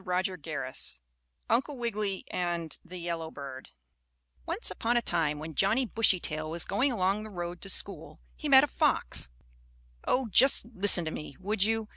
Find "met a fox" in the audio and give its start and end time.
8.49-9.29